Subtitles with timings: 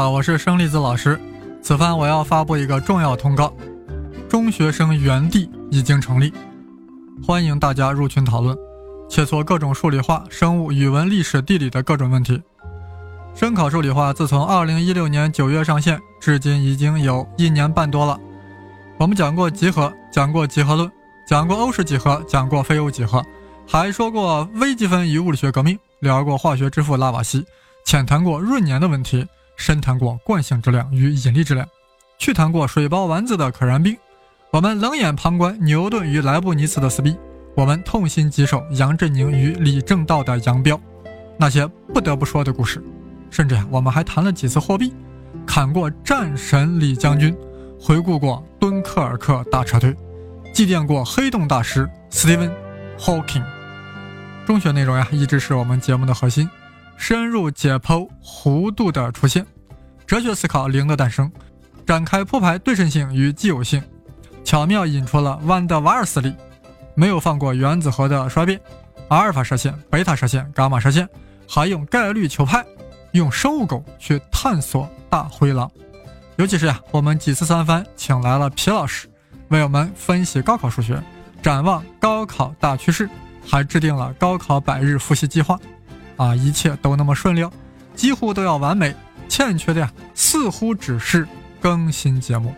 [0.00, 1.20] 好，我是生粒子老师。
[1.60, 3.52] 此番我要发布一个重要通告：
[4.30, 6.32] 中学生园地已经成立，
[7.22, 8.56] 欢迎大家入群讨论，
[9.10, 12.42] 切磋各种数理化、生物、语文、历史、地理的各种问题。
[13.34, 18.18] 深考数理化自从二零一六年九月上线，至今已经有一年半多了。
[18.96, 20.90] 我们讲过集合，讲过集合论，
[21.28, 23.22] 讲过欧式几何，讲过非欧几何，
[23.68, 27.44] 还说过微积分与物理学革命，聊过化学之父拉瓦锡，
[27.84, 29.28] 浅谈过闰年的问题。
[29.60, 31.68] 深谈过惯性质量与引力质量，
[32.16, 33.94] 去谈过水包丸子的可燃冰，
[34.50, 37.14] 我们冷眼旁观牛顿与莱布尼茨的撕逼，
[37.54, 40.80] 我们痛心疾首杨振宁与李政道的扬镳，
[41.36, 42.82] 那些不得不说的故事，
[43.30, 44.94] 甚至呀，我们还谈了几次货币，
[45.46, 47.36] 砍过战神李将军，
[47.78, 49.94] 回顾过敦刻尔克大撤退，
[50.54, 52.50] 祭奠过黑洞大师 Stephen
[52.98, 53.44] Hawking。
[54.46, 56.48] 中学内容呀，一直是我们节目的核心。
[57.00, 59.44] 深入解剖弧度的出现，
[60.06, 61.32] 哲学思考零的诞生，
[61.86, 63.82] 展开铺排对称性与奇有性，
[64.44, 66.34] 巧妙引出了万德瓦尔斯力，
[66.94, 68.60] 没有放过原子核的衰变，
[69.08, 71.08] 阿尔法射线、贝塔射线、伽马射线，
[71.48, 72.62] 还用概率球派，
[73.12, 75.68] 用生物狗去探索大灰狼。
[76.36, 79.08] 尤其是呀，我们几次三番请来了皮老师，
[79.48, 81.02] 为我们分析高考数学，
[81.42, 83.08] 展望高考大趋势，
[83.42, 85.58] 还制定了高考百日复习计划。
[86.20, 87.50] 啊，一切都那么顺溜，
[87.94, 88.94] 几乎都要完美，
[89.26, 91.26] 欠缺的呀，似乎只是
[91.58, 92.54] 更新节目。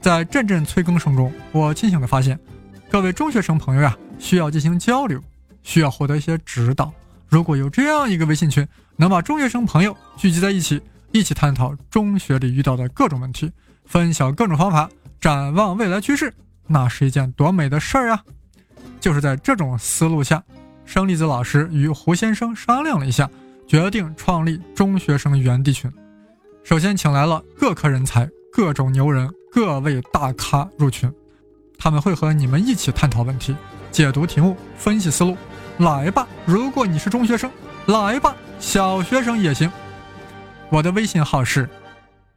[0.00, 2.36] 在阵阵催更声中，我清醒的发现，
[2.90, 5.22] 各位中学生朋友呀，需要进行交流，
[5.62, 6.92] 需要获得一些指导。
[7.28, 8.66] 如果有这样一个微信群，
[8.96, 10.82] 能把中学生朋友聚集在一起，
[11.12, 13.48] 一起探讨中学里遇到的各种问题，
[13.84, 16.34] 分享各种方法，展望未来趋势，
[16.66, 18.24] 那是一件多美的事儿啊！
[18.98, 20.42] 就是在这种思路下。
[20.88, 23.28] 生粒子老师与胡先生商量了一下，
[23.66, 25.92] 决定创立中学生园地群。
[26.64, 31.12] 首先请来了各科人才、各种牛人、各位大咖入群，
[31.76, 33.54] 他们会和你们一起探讨问题、
[33.90, 35.36] 解读题目、分析思路。
[35.76, 37.50] 来吧，如果你是中学生，
[37.84, 39.70] 来吧，小学生也行。
[40.70, 41.68] 我的微信号是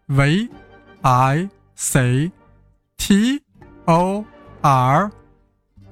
[0.07, 0.49] v
[1.03, 2.29] i c
[2.97, 3.41] t
[3.85, 4.25] o
[4.59, 5.09] r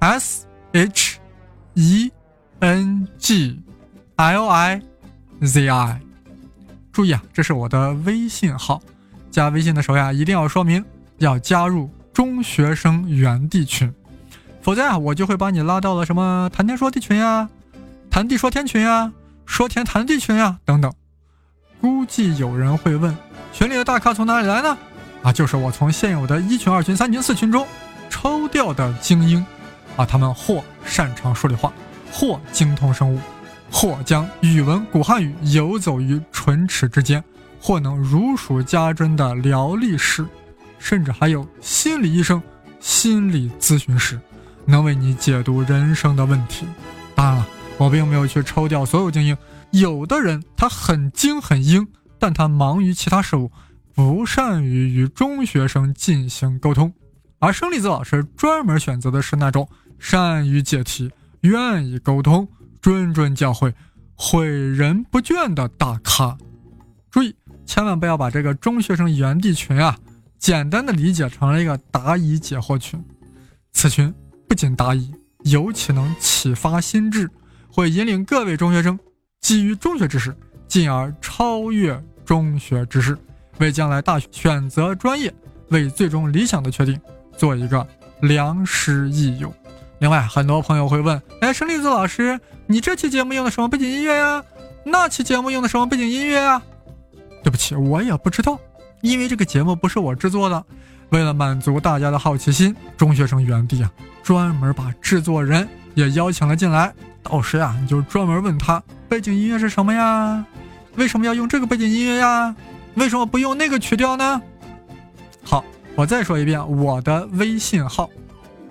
[0.00, 1.18] s h
[1.72, 2.12] e。
[2.60, 3.58] N g
[4.16, 4.82] l i
[5.40, 6.00] z i，
[6.92, 8.80] 注意啊，这是我的微信号。
[9.30, 10.84] 加微信的时候呀，一定要说明
[11.18, 13.90] 要加入中学生园地群，
[14.60, 17.48] 否则啊，我就会把你拉到了什么谈天说地群呀、
[18.10, 19.10] 谈地说天群呀、
[19.46, 20.92] 说天谈地群呀等等。
[21.80, 23.16] 估计有人会问，
[23.54, 24.76] 群里的大咖从哪里来呢？
[25.22, 27.66] 啊，就是我从现有的一群、二群、三群、四群中
[28.10, 29.42] 抽调的精英
[29.96, 31.72] 啊，他们或擅长数理化。
[32.12, 33.18] 或精通生物，
[33.70, 37.22] 或将语文、古汉语游走于唇齿之间，
[37.60, 40.26] 或能如数家珍的聊历史，
[40.78, 42.42] 甚至还有心理医生、
[42.80, 44.20] 心理咨询师，
[44.64, 46.66] 能为你解读人生的问题。
[47.14, 47.46] 当然了，
[47.78, 49.36] 我并没有去抽调所有精英，
[49.70, 51.86] 有的人他很精很英，
[52.18, 53.50] 但他忙于其他事物，
[53.94, 56.92] 不善于与中学生进行沟通。
[57.38, 59.66] 而生粒子老师专门选择的是那种
[59.98, 61.10] 善于解题。
[61.42, 62.46] 愿意沟通、
[62.82, 63.72] 谆谆教诲、
[64.16, 66.36] 诲人不倦的大咖，
[67.10, 67.34] 注意，
[67.64, 69.98] 千万不要把这个中学生原地群啊，
[70.38, 73.02] 简单的理解成了一个答疑解惑群。
[73.72, 74.12] 此群
[74.48, 75.12] 不仅答疑，
[75.44, 77.30] 尤其能启发心智，
[77.72, 78.98] 会引领各位中学生
[79.40, 80.36] 基于中学知识，
[80.68, 83.16] 进而超越中学知识，
[83.58, 85.32] 为将来大学选择专业，
[85.70, 87.00] 为最终理想的确定
[87.36, 87.86] 做一个
[88.20, 89.54] 良师益友。
[90.00, 94.42] 另外，很多朋友会问：“哎，生粒子老师，你这期节目用的什么背景音乐呀？
[94.82, 96.60] 那期节目用的什么背景音乐呀？”
[97.44, 98.58] 对不起，我也不知道，
[99.02, 100.64] 因为这个节目不是我制作的。
[101.10, 103.92] 为了满足大家的好奇心，中学生原地啊，
[104.22, 106.92] 专门把制作人也邀请了进来。
[107.22, 110.42] 到时啊，你就专门问他背景音乐是什么呀？
[110.96, 112.56] 为什么要用这个背景音乐呀？
[112.94, 114.40] 为什么不用那个曲调呢？
[115.42, 115.62] 好，
[115.94, 118.08] 我再说一遍，我的微信号，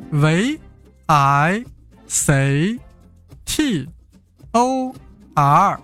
[0.10, 0.60] 喂。
[1.10, 1.66] I
[2.06, 2.80] c
[3.44, 3.90] t
[4.52, 4.96] o
[5.34, 5.82] r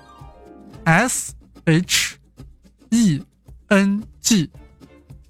[0.84, 1.34] s
[1.66, 2.18] h
[2.92, 3.26] e
[3.70, 4.52] n g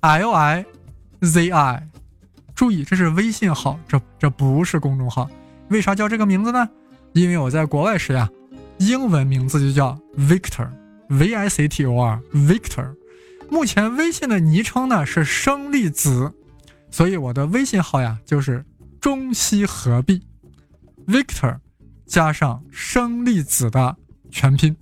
[0.02, 0.66] l i
[1.22, 1.88] z i。
[2.54, 5.30] 注意，这是微信号，这这不是公众号。
[5.70, 6.70] 为啥叫这个名字呢？
[7.14, 8.30] 因为我在国外时呀，
[8.80, 12.94] 英文名字就叫 Victor，V I C T O R，Victor。
[13.50, 16.34] 目前微信的昵称呢是生粒子，
[16.92, 18.66] 所以我的微信号呀就是
[19.06, 20.20] 中西合璧
[21.06, 21.60] ，Victor
[22.08, 23.96] 加上生粒子的
[24.32, 24.76] 全拼。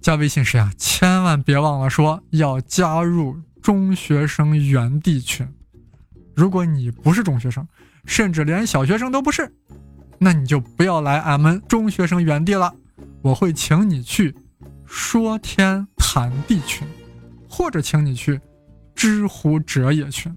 [0.00, 5.46] 加微信时呀，千万别忘了说要加入中学生原地群。
[6.34, 7.68] 如果你不是中学生，
[8.06, 9.54] 甚至连小学生都不是，
[10.18, 12.74] 那你就不要来俺们中学生原地了。
[13.20, 14.34] 我会请你去
[14.86, 16.88] 说天谈地群，
[17.46, 18.40] 或者请你去
[18.94, 20.34] 知乎者也群。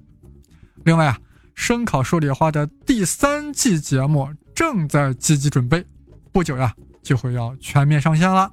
[0.84, 1.18] 另外啊，
[1.56, 5.86] 声考数理化的第三季节目正在积极准备，
[6.32, 8.52] 不久呀就会要全面上线了。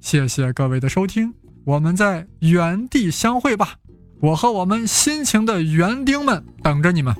[0.00, 3.74] 谢谢各位的收听，我们在原地相会吧。
[4.20, 7.14] 我和我们辛勤的园丁们等着你们。